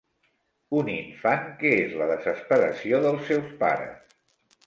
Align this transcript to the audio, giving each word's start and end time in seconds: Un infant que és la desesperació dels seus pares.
Un 0.77 0.87
infant 0.93 1.43
que 1.59 1.73
és 1.81 1.93
la 2.01 2.07
desesperació 2.13 3.01
dels 3.07 3.29
seus 3.31 3.53
pares. 3.63 4.19